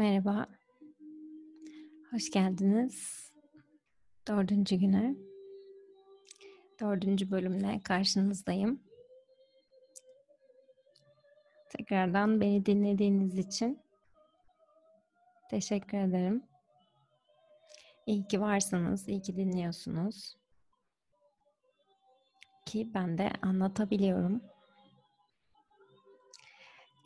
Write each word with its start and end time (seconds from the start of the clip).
Merhaba. 0.00 0.46
Hoş 2.10 2.30
geldiniz. 2.30 3.30
Dördüncü 4.28 4.76
güne. 4.76 5.14
Dördüncü 6.80 7.30
bölümle 7.30 7.80
karşınızdayım. 7.84 8.82
Tekrardan 11.68 12.40
beni 12.40 12.66
dinlediğiniz 12.66 13.38
için 13.38 13.80
teşekkür 15.50 15.98
ederim. 15.98 16.44
İyi 18.06 18.26
ki 18.26 18.40
varsınız, 18.40 19.08
iyi 19.08 19.22
ki 19.22 19.36
dinliyorsunuz. 19.36 20.36
Ki 22.66 22.90
ben 22.94 23.18
de 23.18 23.32
anlatabiliyorum. 23.42 24.42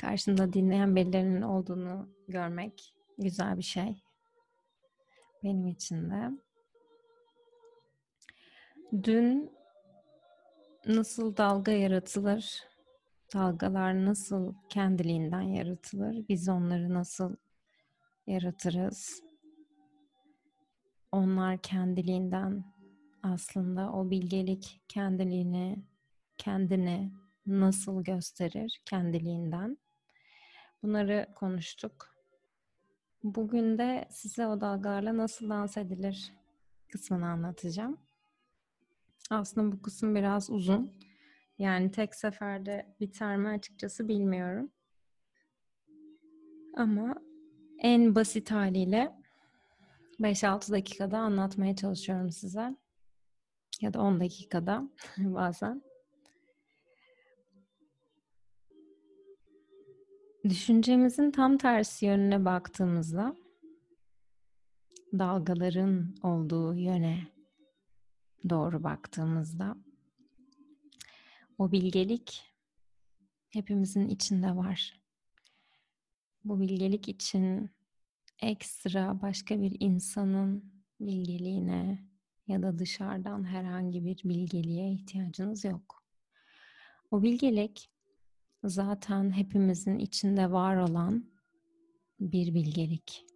Karşında 0.04 0.52
dinleyen 0.52 0.96
birilerinin 0.96 1.42
olduğunu 1.42 2.08
görmek 2.28 2.94
güzel 3.18 3.58
bir 3.58 3.62
şey. 3.62 4.02
Benim 5.42 5.66
için 5.66 6.10
de. 6.10 6.30
Dün 9.02 9.52
nasıl 10.86 11.36
dalga 11.36 11.72
yaratılır? 11.72 12.64
Dalgalar 13.34 14.04
nasıl 14.04 14.54
kendiliğinden 14.68 15.40
yaratılır? 15.40 16.28
Biz 16.28 16.48
onları 16.48 16.94
nasıl 16.94 17.36
yaratırız? 18.26 19.22
Onlar 21.12 21.58
kendiliğinden 21.58 22.64
aslında 23.22 23.92
o 23.92 24.10
bilgelik 24.10 24.80
kendiliğini, 24.88 25.84
kendini 26.38 27.12
nasıl 27.46 28.04
gösterir 28.04 28.82
kendiliğinden? 28.84 29.78
Bunları 30.84 31.26
konuştuk. 31.34 32.14
Bugün 33.22 33.78
de 33.78 34.04
size 34.10 34.46
o 34.46 34.60
dalgalarla 34.60 35.16
nasıl 35.16 35.48
dans 35.48 35.76
edilir 35.76 36.32
kısmını 36.92 37.26
anlatacağım. 37.26 37.98
Aslında 39.30 39.72
bu 39.72 39.82
kısım 39.82 40.14
biraz 40.14 40.50
uzun. 40.50 40.92
Yani 41.58 41.90
tek 41.90 42.14
seferde 42.14 42.96
biter 43.00 43.36
mi 43.36 43.48
açıkçası 43.48 44.08
bilmiyorum. 44.08 44.70
Ama 46.76 47.14
en 47.78 48.14
basit 48.14 48.50
haliyle 48.50 49.12
5-6 50.20 50.72
dakikada 50.72 51.18
anlatmaya 51.18 51.76
çalışıyorum 51.76 52.30
size. 52.30 52.76
Ya 53.80 53.94
da 53.94 54.00
10 54.00 54.20
dakikada 54.20 54.88
bazen. 55.18 55.82
Düşüncemizin 60.48 61.30
tam 61.30 61.58
tersi 61.58 62.06
yönüne 62.06 62.44
baktığımızda 62.44 63.36
dalgaların 65.12 66.14
olduğu 66.22 66.74
yöne 66.74 67.26
doğru 68.48 68.84
baktığımızda 68.84 69.76
o 71.58 71.72
bilgelik 71.72 72.42
hepimizin 73.48 74.08
içinde 74.08 74.56
var. 74.56 75.00
Bu 76.44 76.60
bilgelik 76.60 77.08
için 77.08 77.70
ekstra 78.42 79.22
başka 79.22 79.60
bir 79.60 79.76
insanın 79.80 80.72
bilgeliğine 81.00 82.08
ya 82.46 82.62
da 82.62 82.78
dışarıdan 82.78 83.44
herhangi 83.44 84.04
bir 84.04 84.20
bilgeliğe 84.24 84.92
ihtiyacınız 84.92 85.64
yok. 85.64 86.04
O 87.10 87.22
bilgelik 87.22 87.93
zaten 88.68 89.30
hepimizin 89.30 89.98
içinde 89.98 90.50
var 90.52 90.76
olan 90.76 91.24
bir 92.20 92.54
bilgelik. 92.54 93.26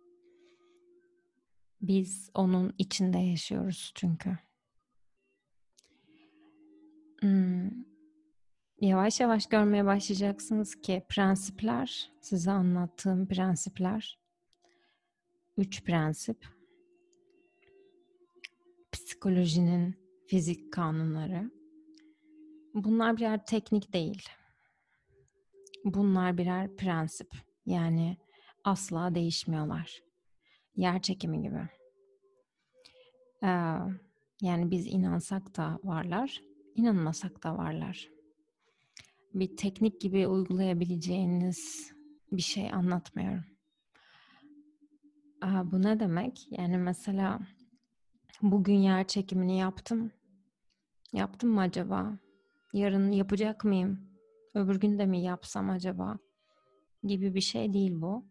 Biz 1.83 2.31
onun 2.35 2.75
içinde 2.79 3.19
yaşıyoruz 3.19 3.93
çünkü. 3.95 4.39
Hmm. 7.21 7.71
Yavaş 8.81 9.21
yavaş 9.21 9.47
görmeye 9.47 9.85
başlayacaksınız 9.85 10.75
ki 10.75 11.07
prensipler, 11.09 12.13
size 12.21 12.51
anlattığım 12.51 13.29
prensipler, 13.29 14.19
üç 15.57 15.85
prensip, 15.85 16.47
psikolojinin 18.93 19.95
fizik 20.27 20.73
kanunları, 20.73 21.51
bunlar 22.75 23.17
birer 23.17 23.45
teknik 23.45 23.93
değil 23.93 24.29
Bunlar 25.95 26.39
birer 26.39 26.77
prensip. 26.77 27.31
Yani 27.67 28.17
asla 28.65 29.15
değişmiyorlar. 29.15 30.01
Yer 30.77 31.03
çekimi 31.03 31.43
gibi. 31.43 31.69
Ee, 33.43 33.49
yani 34.43 34.71
biz 34.71 34.87
inansak 34.87 35.57
da 35.57 35.79
varlar, 35.85 36.43
inanmasak 36.75 37.45
da 37.45 37.59
varlar. 37.59 38.09
Bir 39.35 39.57
teknik 39.57 40.01
gibi 40.01 40.27
uygulayabileceğiniz 40.27 41.93
bir 42.33 42.43
şey 42.43 42.73
anlatmıyorum. 42.73 43.45
Aa, 45.41 45.71
bu 45.71 45.83
ne 45.83 46.01
demek? 46.01 46.47
Yani 46.51 46.79
mesela 46.79 47.41
bugün 48.43 48.75
yer 48.75 49.07
çekimini 49.07 49.59
yaptım. 49.59 50.13
Yaptım 51.13 51.51
mı 51.51 51.61
acaba? 51.61 52.19
Yarın 52.73 53.13
yapacak 53.13 53.65
mıyım? 53.65 54.08
Öbür 54.59 54.81
gün 54.81 54.99
de 54.99 55.07
mi 55.07 55.23
yapsam 55.23 55.71
acaba 55.71 56.19
gibi 57.05 57.35
bir 57.35 57.41
şey 57.41 57.73
değil 57.73 57.93
bu. 58.01 58.27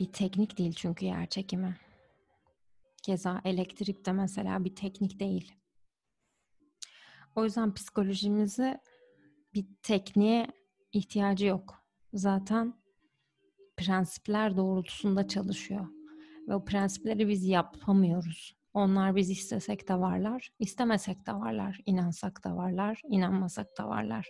Bir 0.00 0.12
teknik 0.12 0.58
değil 0.58 0.72
çünkü 0.72 1.06
yer 1.06 1.28
çekimi. 1.28 1.76
Keza 3.02 3.40
elektrik 3.44 4.06
de 4.06 4.12
mesela 4.12 4.64
bir 4.64 4.74
teknik 4.74 5.20
değil. 5.20 5.54
O 7.36 7.44
yüzden 7.44 7.74
psikolojimizi 7.74 8.78
bir 9.54 9.66
tekniğe 9.82 10.46
ihtiyacı 10.92 11.46
yok. 11.46 11.84
Zaten 12.12 12.74
prensipler 13.76 14.56
doğrultusunda 14.56 15.28
çalışıyor. 15.28 15.86
Ve 16.48 16.54
o 16.54 16.64
prensipleri 16.64 17.28
biz 17.28 17.44
yapamıyoruz. 17.44 18.57
Onlar 18.78 19.16
biz 19.16 19.30
istesek 19.30 19.88
de 19.88 19.94
varlar, 19.98 20.52
istemesek 20.58 21.26
de 21.26 21.32
varlar, 21.32 21.80
inansak 21.86 22.44
da 22.44 22.56
varlar, 22.56 23.02
inanmasak 23.08 23.78
da 23.78 23.88
varlar. 23.88 24.28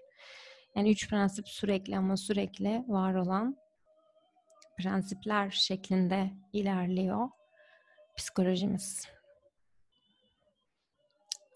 Yani 0.76 0.90
üç 0.90 1.10
prensip 1.10 1.48
sürekli 1.48 1.98
ama 1.98 2.16
sürekli 2.16 2.84
var 2.88 3.14
olan 3.14 3.56
prensipler 4.78 5.50
şeklinde 5.50 6.30
ilerliyor 6.52 7.28
psikolojimiz. 8.16 9.08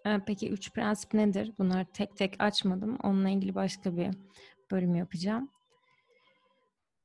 Ee, 0.06 0.20
peki 0.26 0.50
üç 0.50 0.72
prensip 0.72 1.14
nedir? 1.14 1.52
Bunları 1.58 1.86
tek 1.92 2.16
tek 2.16 2.42
açmadım. 2.42 2.98
Onunla 3.02 3.28
ilgili 3.28 3.54
başka 3.54 3.96
bir 3.96 4.10
bölüm 4.70 4.94
yapacağım. 4.94 5.50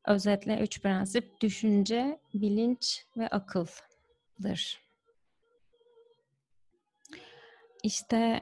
Özetle 0.05 0.59
üç 0.59 0.81
prensip 0.81 1.41
düşünce, 1.41 2.19
bilinç 2.33 3.05
ve 3.17 3.27
akıldır. 3.27 4.86
İşte 7.83 8.41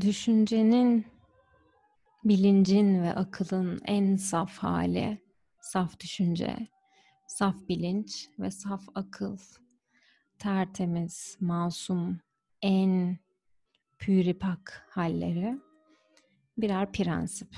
düşüncenin, 0.00 1.06
bilincin 2.24 3.02
ve 3.02 3.14
akılın 3.14 3.80
en 3.84 4.16
saf 4.16 4.58
hali, 4.58 5.18
saf 5.60 6.00
düşünce, 6.00 6.68
saf 7.26 7.68
bilinç 7.68 8.28
ve 8.38 8.50
saf 8.50 8.82
akıl, 8.94 9.38
tertemiz, 10.38 11.36
masum, 11.40 12.20
en 12.62 13.18
püripak 13.98 14.86
halleri. 14.90 15.58
Birer 16.58 16.92
prensip. 16.92 17.56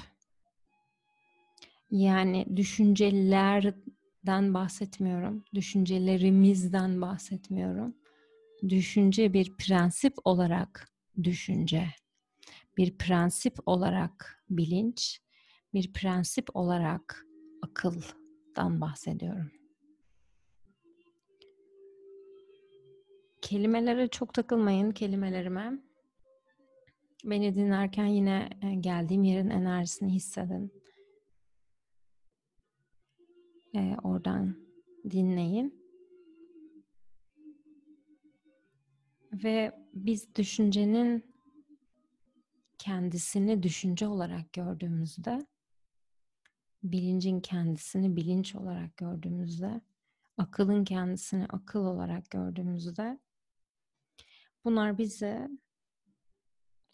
Yani 1.91 2.57
düşüncelerden 2.57 4.55
bahsetmiyorum, 4.55 5.45
düşüncelerimizden 5.55 7.01
bahsetmiyorum 7.01 8.00
düşünce 8.69 9.33
bir 9.33 9.57
prensip 9.57 10.15
olarak 10.25 10.89
düşünce, 11.23 11.87
bir 12.77 12.99
prensip 12.99 13.59
olarak 13.67 14.45
bilinç, 14.51 15.21
bir 15.75 15.93
prensip 15.93 16.57
olarak 16.57 17.27
akıldan 17.63 18.81
bahsediyorum. 18.81 19.51
Kelimelere 23.43 24.09
çok 24.09 24.35
takılmayın 24.35 24.91
kelimelerime. 24.91 25.73
Beni 27.25 27.55
dinlerken 27.55 28.07
yine 28.07 28.51
e, 28.63 28.75
geldiğim 28.75 29.25
yerin 29.25 29.51
enerjisini 29.51 30.13
hissedin. 30.13 30.73
Ee, 33.75 33.97
oradan 34.03 34.57
dinleyin. 35.11 35.80
Ve 39.45 39.73
biz 39.95 40.35
düşüncenin 40.35 41.35
kendisini 42.79 43.63
düşünce 43.63 44.07
olarak 44.07 44.53
gördüğümüzde 44.53 45.47
bilincin 46.83 47.41
kendisini 47.41 48.17
bilinç 48.17 48.55
olarak 48.55 48.97
gördüğümüzde, 48.97 49.81
akılın 50.39 50.85
kendisini 50.85 51.47
akıl 51.47 51.85
olarak 51.85 52.31
gördüğümüzde 52.31 53.19
bunlar 54.65 54.99
bizi 54.99 55.49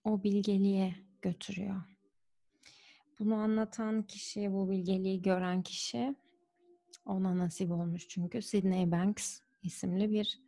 o 0.05 0.23
bilgeliğe 0.23 0.95
götürüyor. 1.23 1.83
Bunu 3.19 3.35
anlatan 3.35 4.03
kişi, 4.03 4.53
bu 4.53 4.71
bilgeliği 4.71 5.23
gören 5.23 5.63
kişi 5.63 6.15
ona 7.05 7.39
nasip 7.39 7.71
olmuş 7.71 8.09
çünkü 8.09 8.43
Sidney 8.43 8.91
Banks 8.91 9.41
isimli 9.63 10.11
bir 10.11 10.41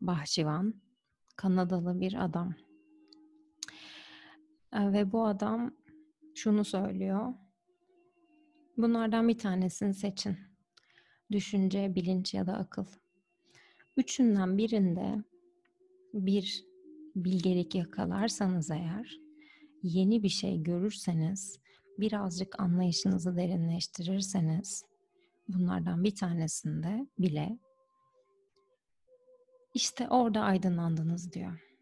bahçıvan, 0.00 0.74
Kanadalı 1.36 2.00
bir 2.00 2.24
adam. 2.24 2.54
Ve 4.74 5.12
bu 5.12 5.26
adam 5.26 5.76
şunu 6.34 6.64
söylüyor. 6.64 7.34
Bunlardan 8.76 9.28
bir 9.28 9.38
tanesini 9.38 9.94
seçin. 9.94 10.36
Düşünce, 11.32 11.94
bilinç 11.94 12.34
ya 12.34 12.46
da 12.46 12.52
akıl. 12.52 12.86
Üçünden 13.96 14.58
birinde 14.58 15.24
bir 16.14 16.64
bilgelik 17.16 17.74
yakalarsanız 17.74 18.70
eğer, 18.70 19.20
yeni 19.82 20.22
bir 20.22 20.28
şey 20.28 20.62
görürseniz, 20.62 21.58
birazcık 21.98 22.60
anlayışınızı 22.60 23.36
derinleştirirseniz, 23.36 24.84
bunlardan 25.48 26.04
bir 26.04 26.14
tanesinde 26.14 27.06
bile 27.18 27.58
işte 29.74 30.08
orada 30.08 30.40
aydınlandınız 30.40 31.32
diyor. 31.32 31.72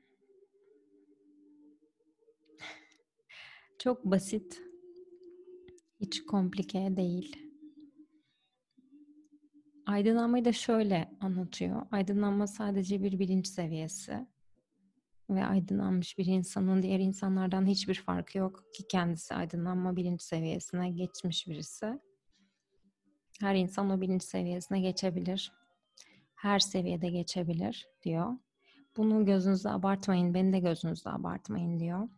Çok 3.79 4.05
basit. 4.05 4.63
Hiç 6.01 6.25
komplike 6.25 6.97
değil. 6.97 7.51
Aydınlanmayı 9.87 10.45
da 10.45 10.53
şöyle 10.53 11.11
anlatıyor. 11.21 11.87
Aydınlanma 11.91 12.47
sadece 12.47 13.03
bir 13.03 13.19
bilinç 13.19 13.47
seviyesi. 13.47 14.27
Ve 15.31 15.45
aydınlanmış 15.45 16.19
bir 16.19 16.27
insanın 16.27 16.83
diğer 16.83 17.01
insanlardan 17.01 17.67
hiçbir 17.67 17.95
farkı 17.95 18.39
yok 18.39 18.65
ki 18.75 18.89
kendisi 18.89 19.35
aydınlanma 19.35 19.97
bilinç 19.97 20.23
seviyesine 20.23 20.91
geçmiş 20.91 21.49
birisi. 21.49 22.01
Her 23.41 23.55
insan 23.55 23.91
o 23.91 24.01
bilinç 24.01 24.23
seviyesine 24.23 24.81
geçebilir. 24.81 25.60
Her 26.41 26.59
seviyede 26.59 27.09
geçebilir 27.09 27.89
diyor. 28.03 28.37
Bunu 28.97 29.25
gözünüzde 29.25 29.71
abartmayın, 29.71 30.35
beni 30.35 30.53
de 30.53 30.59
gözünüzde 30.59 31.11
abartmayın 31.11 31.81
diyor. 31.81 32.09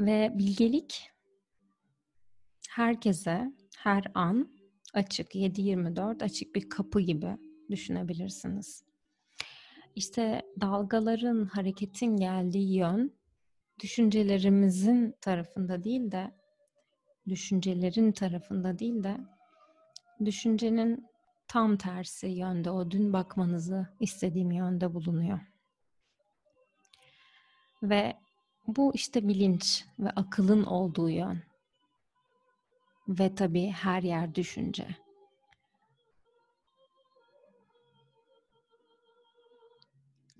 Ve 0.00 0.32
bilgelik 0.34 1.10
herkese 2.70 3.52
her 3.78 4.04
an 4.14 4.50
açık 4.92 5.34
7-24 5.34 6.24
açık 6.24 6.54
bir 6.54 6.68
kapı 6.68 7.00
gibi 7.00 7.36
düşünebilirsiniz. 7.70 8.84
İşte 9.94 10.42
dalgaların, 10.60 11.44
hareketin 11.44 12.16
geldiği 12.16 12.76
yön 12.76 13.12
düşüncelerimizin 13.82 15.14
tarafında 15.20 15.84
değil 15.84 16.10
de 16.12 16.34
düşüncelerin 17.28 18.12
tarafında 18.12 18.78
değil 18.78 19.04
de 19.04 19.16
düşüncenin 20.24 21.13
tam 21.54 21.76
tersi 21.76 22.26
yönde 22.26 22.70
o 22.70 22.90
dün 22.90 23.12
bakmanızı 23.12 23.88
istediğim 24.00 24.50
yönde 24.50 24.94
bulunuyor. 24.94 25.40
Ve 27.82 28.16
bu 28.66 28.94
işte 28.94 29.28
bilinç 29.28 29.84
ve 29.98 30.10
akılın 30.10 30.64
olduğu 30.64 31.10
yön. 31.10 31.42
Ve 33.08 33.34
tabii 33.34 33.68
her 33.68 34.02
yer 34.02 34.34
düşünce. 34.34 34.86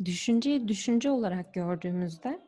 Düşünceyi 0.04 0.68
düşünce 0.68 1.10
olarak 1.10 1.54
gördüğümüzde, 1.54 2.40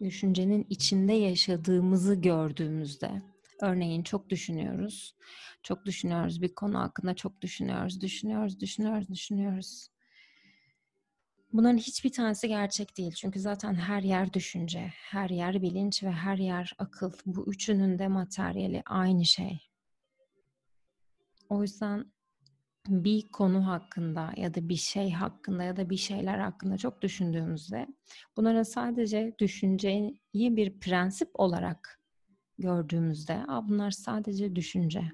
düşüncenin 0.00 0.66
içinde 0.70 1.12
yaşadığımızı 1.12 2.14
gördüğümüzde, 2.14 3.22
örneğin 3.62 4.02
çok 4.02 4.30
düşünüyoruz, 4.30 5.14
çok 5.62 5.84
düşünüyoruz 5.84 6.42
bir 6.42 6.54
konu 6.54 6.78
hakkında 6.78 7.14
çok 7.14 7.42
düşünüyoruz, 7.42 8.00
düşünüyoruz, 8.00 8.60
düşünüyoruz, 8.60 9.08
düşünüyoruz. 9.08 9.88
Bunların 11.52 11.78
hiçbir 11.78 12.12
tanesi 12.12 12.48
gerçek 12.48 12.96
değil. 12.96 13.12
Çünkü 13.12 13.40
zaten 13.40 13.74
her 13.74 14.02
yer 14.02 14.32
düşünce, 14.32 14.92
her 14.94 15.30
yer 15.30 15.62
bilinç 15.62 16.02
ve 16.02 16.10
her 16.10 16.36
yer 16.36 16.72
akıl. 16.78 17.12
Bu 17.26 17.50
üçünün 17.52 17.98
de 17.98 18.08
materyali 18.08 18.82
aynı 18.86 19.24
şey. 19.24 19.58
O 21.48 21.62
yüzden 21.62 22.12
bir 22.88 23.28
konu 23.28 23.66
hakkında 23.66 24.32
ya 24.36 24.54
da 24.54 24.68
bir 24.68 24.76
şey 24.76 25.10
hakkında 25.10 25.64
ya 25.64 25.76
da 25.76 25.90
bir 25.90 25.96
şeyler 25.96 26.38
hakkında 26.38 26.78
çok 26.78 27.02
düşündüğümüzde 27.02 27.86
bunların 28.36 28.62
sadece 28.62 29.34
düşünceyi 29.38 30.20
bir 30.34 30.80
prensip 30.80 31.30
olarak 31.34 31.99
gördüğümüzde 32.60 33.44
bunlar 33.68 33.90
sadece 33.90 34.56
düşünce 34.56 35.12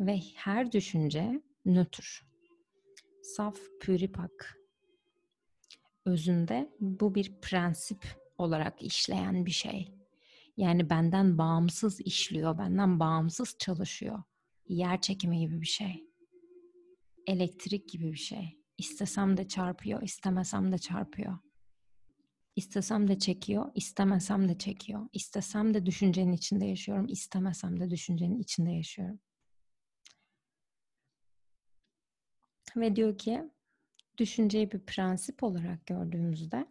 ve 0.00 0.20
her 0.34 0.72
düşünce 0.72 1.42
nötr, 1.64 2.26
saf, 3.22 3.58
püripak, 3.80 4.58
özünde 6.04 6.70
bu 6.80 7.14
bir 7.14 7.40
prensip 7.42 8.06
olarak 8.38 8.82
işleyen 8.82 9.46
bir 9.46 9.50
şey. 9.50 9.92
Yani 10.56 10.90
benden 10.90 11.38
bağımsız 11.38 12.00
işliyor, 12.00 12.58
benden 12.58 13.00
bağımsız 13.00 13.56
çalışıyor. 13.58 14.22
Yer 14.68 15.00
çekimi 15.00 15.38
gibi 15.38 15.60
bir 15.60 15.66
şey. 15.66 16.04
Elektrik 17.26 17.88
gibi 17.88 18.12
bir 18.12 18.18
şey. 18.18 18.58
İstesem 18.78 19.36
de 19.36 19.48
çarpıyor, 19.48 20.02
istemesem 20.02 20.72
de 20.72 20.78
çarpıyor. 20.78 21.38
İstesem 22.56 23.08
de 23.08 23.18
çekiyor, 23.18 23.70
istemesem 23.74 24.48
de 24.48 24.58
çekiyor. 24.58 25.08
İstesem 25.12 25.74
de 25.74 25.86
düşüncenin 25.86 26.32
içinde 26.32 26.64
yaşıyorum, 26.64 27.06
istemesem 27.08 27.80
de 27.80 27.90
düşüncenin 27.90 28.38
içinde 28.38 28.70
yaşıyorum. 28.70 29.20
Ve 32.76 32.96
diyor 32.96 33.18
ki 33.18 33.50
düşünceyi 34.18 34.72
bir 34.72 34.80
prensip 34.80 35.42
olarak 35.42 35.86
gördüğümüzde 35.86 36.66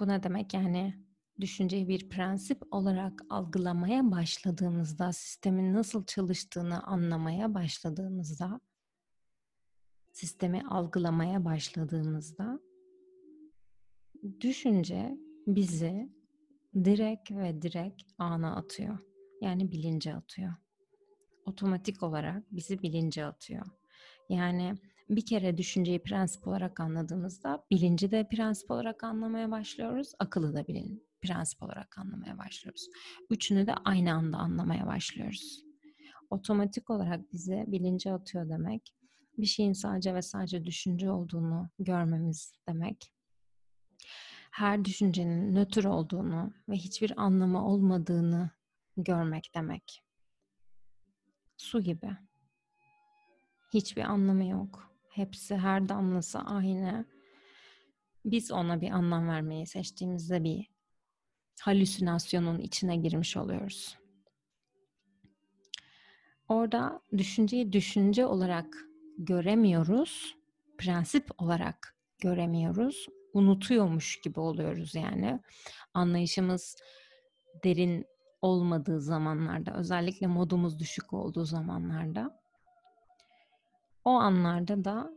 bu 0.00 0.08
ne 0.08 0.22
demek 0.22 0.54
yani 0.54 0.94
düşünceyi 1.40 1.88
bir 1.88 2.08
prensip 2.08 2.62
olarak 2.70 3.22
algılamaya 3.30 4.10
başladığımızda 4.10 5.12
sistemin 5.12 5.74
nasıl 5.74 6.06
çalıştığını 6.06 6.82
anlamaya 6.82 7.54
başladığımızda 7.54 8.60
sistemi 10.12 10.62
algılamaya 10.68 11.44
başladığımızda 11.44 12.60
düşünce 14.40 15.18
bizi 15.46 16.12
direkt 16.74 17.30
ve 17.30 17.62
direkt 17.62 18.02
ana 18.18 18.56
atıyor. 18.56 18.98
Yani 19.40 19.72
bilince 19.72 20.14
atıyor. 20.14 20.52
Otomatik 21.44 22.02
olarak 22.02 22.42
bizi 22.52 22.82
bilince 22.82 23.24
atıyor. 23.24 23.66
Yani 24.28 24.74
bir 25.08 25.26
kere 25.26 25.58
düşünceyi 25.58 26.02
prensip 26.02 26.46
olarak 26.48 26.80
anladığımızda 26.80 27.64
bilinci 27.70 28.10
de 28.10 28.28
prensip 28.28 28.70
olarak 28.70 29.04
anlamaya 29.04 29.50
başlıyoruz. 29.50 30.12
Akıllı 30.18 30.54
da 30.54 30.66
bilin, 30.66 31.08
prensip 31.20 31.62
olarak 31.62 31.98
anlamaya 31.98 32.38
başlıyoruz. 32.38 32.88
Üçünü 33.30 33.66
de 33.66 33.74
aynı 33.74 34.12
anda 34.12 34.36
anlamaya 34.38 34.86
başlıyoruz. 34.86 35.64
Otomatik 36.30 36.90
olarak 36.90 37.32
bize 37.32 37.64
bilinci 37.66 38.12
atıyor 38.12 38.48
demek. 38.48 38.94
Bir 39.38 39.46
şeyin 39.46 39.72
sadece 39.72 40.14
ve 40.14 40.22
sadece 40.22 40.64
düşünce 40.64 41.10
olduğunu 41.10 41.70
görmemiz 41.78 42.52
demek. 42.68 43.12
Her 44.50 44.84
düşüncenin 44.84 45.54
nötr 45.54 45.84
olduğunu 45.84 46.52
ve 46.68 46.74
hiçbir 46.74 47.22
anlamı 47.22 47.66
olmadığını 47.68 48.50
görmek 48.96 49.50
demek. 49.54 50.04
Su 51.56 51.82
gibi. 51.82 52.16
Hiçbir 53.72 54.02
anlamı 54.02 54.44
yok 54.44 54.88
hepsi 55.18 55.56
her 55.56 55.88
damlası 55.88 56.38
aynı. 56.38 57.06
Biz 58.24 58.50
ona 58.50 58.80
bir 58.80 58.90
anlam 58.90 59.28
vermeyi 59.28 59.66
seçtiğimizde 59.66 60.44
bir 60.44 60.70
halüsinasyonun 61.60 62.58
içine 62.58 62.96
girmiş 62.96 63.36
oluyoruz. 63.36 63.98
Orada 66.48 67.02
düşünceyi 67.16 67.72
düşünce 67.72 68.26
olarak 68.26 68.76
göremiyoruz, 69.18 70.36
prensip 70.78 71.30
olarak 71.38 71.96
göremiyoruz. 72.18 73.06
Unutuyormuş 73.34 74.20
gibi 74.20 74.40
oluyoruz 74.40 74.94
yani. 74.94 75.40
Anlayışımız 75.94 76.76
derin 77.64 78.06
olmadığı 78.42 79.00
zamanlarda, 79.00 79.74
özellikle 79.74 80.26
modumuz 80.26 80.78
düşük 80.78 81.12
olduğu 81.12 81.44
zamanlarda 81.44 82.40
o 84.04 84.10
anlarda 84.10 84.84
da 84.84 85.10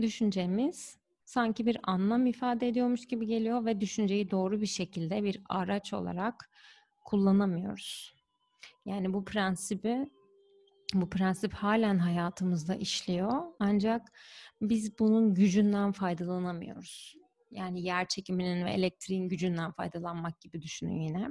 düşüncemiz 0.00 0.98
sanki 1.24 1.66
bir 1.66 1.78
anlam 1.82 2.26
ifade 2.26 2.68
ediyormuş 2.68 3.08
gibi 3.08 3.26
geliyor 3.26 3.64
ve 3.64 3.80
düşünceyi 3.80 4.30
doğru 4.30 4.60
bir 4.60 4.66
şekilde 4.66 5.22
bir 5.22 5.42
araç 5.48 5.92
olarak 5.92 6.50
kullanamıyoruz. 7.04 8.14
Yani 8.84 9.12
bu 9.12 9.24
prensibi 9.24 10.10
bu 10.94 11.10
prensip 11.10 11.54
halen 11.54 11.98
hayatımızda 11.98 12.74
işliyor. 12.74 13.42
Ancak 13.58 14.12
biz 14.60 14.98
bunun 14.98 15.34
gücünden 15.34 15.92
faydalanamıyoruz. 15.92 17.14
Yani 17.50 17.82
yer 17.82 18.08
çekiminin 18.08 18.64
ve 18.64 18.70
elektriğin 18.70 19.28
gücünden 19.28 19.72
faydalanmak 19.72 20.40
gibi 20.40 20.62
düşünün 20.62 21.00
yine. 21.00 21.28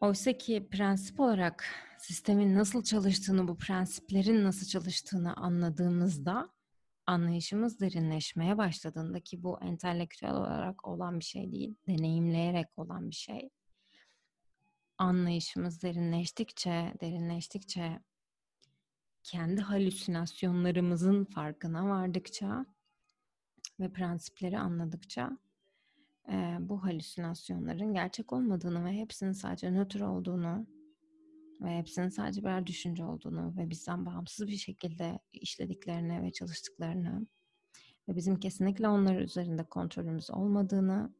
Oysa 0.00 0.32
ki 0.32 0.68
prensip 0.70 1.20
olarak 1.20 1.64
sistemin 1.98 2.54
nasıl 2.54 2.84
çalıştığını, 2.84 3.48
bu 3.48 3.56
prensiplerin 3.56 4.44
nasıl 4.44 4.66
çalıştığını 4.66 5.34
anladığımızda 5.34 6.50
anlayışımız 7.06 7.80
derinleşmeye 7.80 8.58
başladığında 8.58 9.20
ki 9.20 9.42
bu 9.42 9.58
entelektüel 9.62 10.32
olarak 10.32 10.88
olan 10.88 11.18
bir 11.18 11.24
şey 11.24 11.52
değil, 11.52 11.74
deneyimleyerek 11.88 12.66
olan 12.76 13.10
bir 13.10 13.14
şey. 13.14 13.50
Anlayışımız 15.00 15.82
derinleştikçe, 15.82 16.94
derinleştikçe 17.00 18.00
kendi 19.22 19.60
halüsinasyonlarımızın 19.60 21.24
farkına 21.24 21.88
vardıkça 21.88 22.66
ve 23.80 23.92
prensipleri 23.92 24.58
anladıkça 24.58 25.38
e, 26.28 26.56
bu 26.60 26.84
halüsinasyonların 26.84 27.94
gerçek 27.94 28.32
olmadığını 28.32 28.84
ve 28.84 28.92
hepsinin 28.92 29.32
sadece 29.32 29.70
nötr 29.70 30.00
olduğunu 30.00 30.66
ve 31.60 31.78
hepsinin 31.78 32.08
sadece 32.08 32.40
birer 32.40 32.66
düşünce 32.66 33.04
olduğunu 33.04 33.56
ve 33.56 33.70
bizden 33.70 34.06
bağımsız 34.06 34.46
bir 34.46 34.56
şekilde 34.56 35.18
işlediklerini 35.32 36.22
ve 36.22 36.32
çalıştıklarını 36.32 37.26
ve 38.08 38.16
bizim 38.16 38.40
kesinlikle 38.40 38.88
onlar 38.88 39.20
üzerinde 39.20 39.64
kontrolümüz 39.64 40.30
olmadığını 40.30 41.14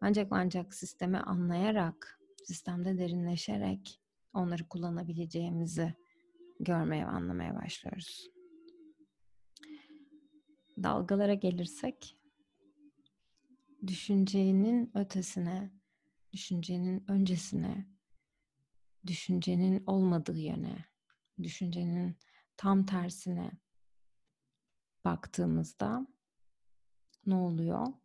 ancak 0.00 0.28
ancak 0.30 0.74
sistemi 0.74 1.18
anlayarak, 1.18 2.21
sistemde 2.44 2.98
derinleşerek 2.98 4.00
onları 4.32 4.68
kullanabileceğimizi 4.68 5.94
görmeye 6.60 7.06
ve 7.06 7.10
anlamaya 7.10 7.54
başlıyoruz. 7.54 8.30
Dalgalara 10.82 11.34
gelirsek, 11.34 12.18
düşüncenin 13.86 14.90
ötesine, 14.94 15.70
düşüncenin 16.32 17.04
öncesine, 17.08 17.86
düşüncenin 19.06 19.84
olmadığı 19.86 20.38
yöne, 20.38 20.84
düşüncenin 21.42 22.16
tam 22.56 22.86
tersine 22.86 23.50
baktığımızda 25.04 26.06
ne 27.26 27.34
oluyor? 27.34 28.01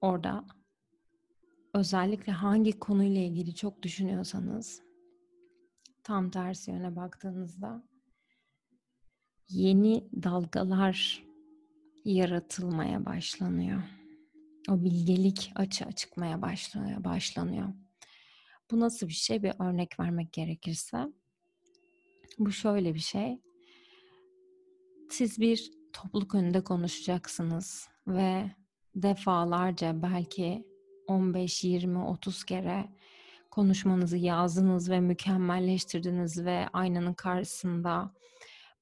Orada 0.00 0.44
özellikle 1.74 2.32
hangi 2.32 2.78
konuyla 2.78 3.20
ilgili 3.20 3.54
çok 3.54 3.82
düşünüyorsanız 3.82 4.82
tam 6.02 6.30
tersi 6.30 6.70
yöne 6.70 6.96
baktığınızda 6.96 7.82
yeni 9.48 10.04
dalgalar 10.22 11.24
yaratılmaya 12.04 13.06
başlanıyor. 13.06 13.82
O 14.68 14.84
bilgelik 14.84 15.52
açığa 15.54 15.92
çıkmaya 15.92 16.42
başlanıyor, 16.42 17.04
başlanıyor. 17.04 17.68
Bu 18.70 18.80
nasıl 18.80 19.08
bir 19.08 19.12
şey? 19.12 19.42
Bir 19.42 19.52
örnek 19.58 20.00
vermek 20.00 20.32
gerekirse. 20.32 21.06
Bu 22.38 22.52
şöyle 22.52 22.94
bir 22.94 23.00
şey. 23.00 23.40
Siz 25.10 25.40
bir 25.40 25.72
topluluk 25.92 26.34
önünde 26.34 26.64
konuşacaksınız 26.64 27.88
ve 28.06 28.50
defalarca 28.94 30.02
belki 30.02 30.64
15, 31.06 31.64
20, 31.64 31.98
30 31.98 32.44
kere 32.44 32.88
konuşmanızı 33.50 34.16
yazdınız 34.16 34.90
ve 34.90 35.00
mükemmelleştirdiniz 35.00 36.44
ve 36.44 36.68
aynanın 36.72 37.14
karşısında 37.14 38.14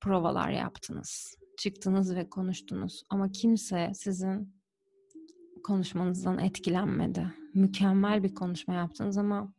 provalar 0.00 0.50
yaptınız. 0.50 1.38
Çıktınız 1.58 2.14
ve 2.14 2.30
konuştunuz 2.30 3.02
ama 3.10 3.32
kimse 3.32 3.92
sizin 3.94 4.54
konuşmanızdan 5.64 6.38
etkilenmedi. 6.38 7.34
Mükemmel 7.54 8.22
bir 8.22 8.34
konuşma 8.34 8.74
yaptınız 8.74 9.18
ama 9.18 9.52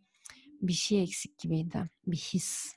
bir 0.62 0.74
şey 0.74 1.03
eksik 1.03 1.39
gibiydi. 1.39 1.89
Bir 2.08 2.18
his. 2.18 2.75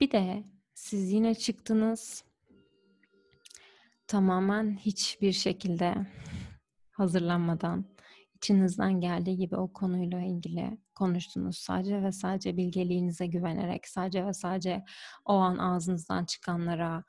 Bir 0.00 0.10
de 0.10 0.44
siz 0.74 1.12
yine 1.12 1.34
çıktınız. 1.34 2.24
Tamamen 4.06 4.76
hiçbir 4.76 5.32
şekilde 5.32 6.06
hazırlanmadan 6.90 7.84
içinizden 8.34 9.00
geldiği 9.00 9.36
gibi 9.36 9.56
o 9.56 9.72
konuyla 9.72 10.20
ilgili 10.20 10.78
konuştunuz. 10.94 11.58
Sadece 11.58 12.02
ve 12.02 12.12
sadece 12.12 12.56
bilgeliğinize 12.56 13.26
güvenerek, 13.26 13.88
sadece 13.88 14.26
ve 14.26 14.32
sadece 14.32 14.84
o 15.24 15.32
an 15.32 15.58
ağzınızdan 15.58 16.24
çıkanlara 16.24 17.04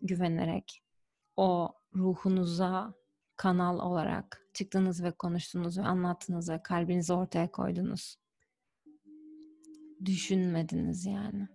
güvenerek, 0.00 0.82
o 1.36 1.74
ruhunuza 1.94 2.94
kanal 3.36 3.78
olarak 3.78 4.40
çıktınız 4.54 5.02
ve 5.02 5.10
konuştunuz 5.10 5.78
ve 5.78 5.82
anlattınız 5.82 6.50
ve 6.50 6.62
kalbinizi 6.62 7.12
ortaya 7.12 7.50
koydunuz. 7.50 8.16
Düşünmediniz 10.04 11.06
yani. 11.06 11.48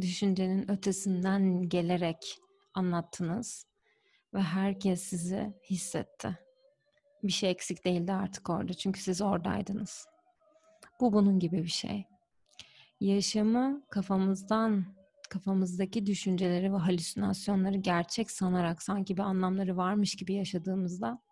Düşüncenin 0.00 0.70
ötesinden 0.70 1.68
gelerek 1.68 2.38
anlattınız 2.74 3.66
ve 4.36 4.40
herkes 4.40 5.02
sizi 5.02 5.54
hissetti. 5.70 6.38
Bir 7.22 7.32
şey 7.32 7.50
eksik 7.50 7.84
değildi 7.84 8.12
artık 8.12 8.50
orada 8.50 8.74
çünkü 8.74 9.00
siz 9.00 9.22
oradaydınız. 9.22 10.06
Bu 11.00 11.12
bunun 11.12 11.38
gibi 11.38 11.62
bir 11.62 11.68
şey. 11.68 12.04
Yaşamı 13.00 13.82
kafamızdan, 13.90 14.96
kafamızdaki 15.30 16.06
düşünceleri 16.06 16.72
ve 16.72 16.76
halüsinasyonları 16.76 17.76
gerçek 17.76 18.30
sanarak 18.30 18.82
sanki 18.82 19.16
bir 19.16 19.22
anlamları 19.22 19.76
varmış 19.76 20.14
gibi 20.14 20.34
yaşadığımızda 20.34 21.22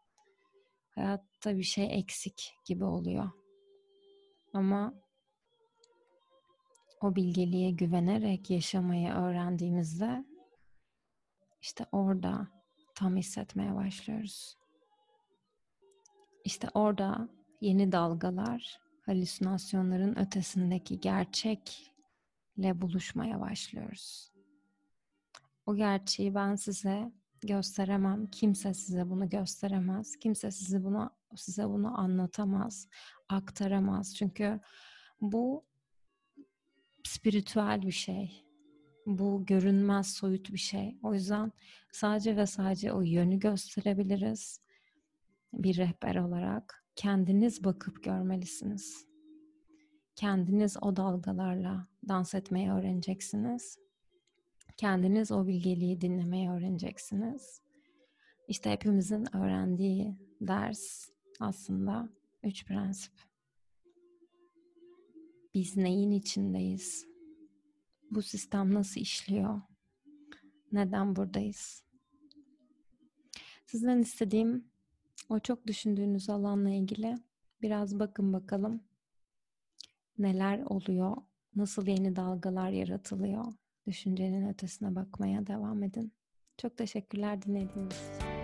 hayatta 0.91 1.57
bir 1.57 1.63
şey 1.63 1.99
eksik 1.99 2.55
gibi 2.65 2.85
oluyor. 2.85 3.31
Ama 4.53 4.95
o 7.01 7.17
bilgeliğe 7.17 7.71
güvenerek 7.71 8.51
yaşamayı 8.51 9.13
öğrendiğimizde 9.13 10.25
işte 11.61 11.87
orada 11.93 12.49
tam 12.95 13.17
hissetmeye 13.17 13.75
başlıyoruz. 13.75 14.57
İşte 16.45 16.69
orada 16.75 17.29
yeni 17.61 17.93
dalgalar 17.93 18.81
halüsinasyonların 19.07 20.19
ötesindeki 20.19 21.01
gerçekle 21.01 22.81
buluşmaya 22.81 23.41
başlıyoruz. 23.41 24.33
O 25.67 25.77
gerçeği 25.77 26.35
ben 26.35 26.55
size 26.55 27.13
gösteremem. 27.41 28.27
Kimse 28.27 28.75
size 28.75 29.11
bunu 29.11 29.29
gösteremez. 29.29 30.17
Kimse 30.17 30.51
size 30.51 30.85
bunu 30.85 31.11
size 31.37 31.69
bunu 31.69 32.01
anlatamaz, 32.01 32.89
aktaramaz. 33.29 34.17
Çünkü 34.17 34.61
bu 35.21 35.65
spiritüel 37.05 37.83
bir 37.83 37.93
şey. 37.93 38.45
Bu 39.07 39.47
görünmez, 39.47 40.13
soyut 40.13 40.53
bir 40.53 40.59
şey. 40.59 40.99
O 41.03 41.15
yüzden 41.15 41.53
sadece 41.93 42.37
ve 42.37 42.47
sadece 42.47 42.93
o 42.93 43.01
yönü 43.01 43.39
gösterebiliriz 43.39 44.61
bir 45.53 45.77
rehber 45.77 46.17
olarak 46.17 46.85
kendiniz 46.97 47.65
bakıp 47.65 48.05
görmelisiniz. 48.05 49.07
Kendiniz 50.17 50.77
o 50.83 50.97
dalgalarla 50.97 51.89
dans 52.09 52.35
etmeyi 52.35 52.71
öğreneceksiniz. 52.71 53.79
Kendiniz 54.77 55.33
o 55.33 55.47
bilgeliği 55.47 56.01
dinlemeyi 56.01 56.51
öğreneceksiniz. 56.51 57.61
İşte 58.49 58.71
hepimizin 58.71 59.37
öğrendiği 59.37 60.17
ders 60.41 61.09
aslında 61.41 62.09
üç 62.43 62.67
prensip. 62.67 63.13
Biz 65.55 65.77
neyin 65.77 66.11
içindeyiz? 66.11 67.14
Bu 68.15 68.23
sistem 68.23 68.75
nasıl 68.75 69.01
işliyor? 69.01 69.61
Neden 70.73 71.17
buradayız? 71.17 71.83
Sizden 73.67 73.99
istediğim 73.99 74.65
o 75.29 75.39
çok 75.39 75.67
düşündüğünüz 75.67 76.31
alanla 76.31 76.71
ilgili 76.71 77.15
biraz 77.63 77.99
bakın 77.99 78.33
bakalım 78.33 78.81
neler 80.19 80.59
oluyor, 80.59 81.17
nasıl 81.57 81.87
yeni 81.87 82.17
dalgalar 82.17 82.71
yaratılıyor. 82.71 83.45
Düşüncenin 83.87 84.49
ötesine 84.49 84.95
bakmaya 84.95 85.47
devam 85.47 85.83
edin. 85.83 86.13
Çok 86.59 86.77
teşekkürler 86.77 87.43
dinlediğiniz 87.43 87.93
için. 87.93 88.35